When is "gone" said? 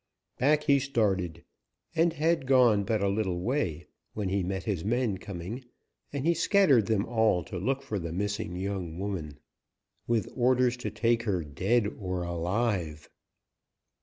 2.47-2.85